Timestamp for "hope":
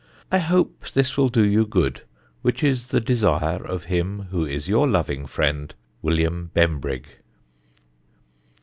0.39-0.89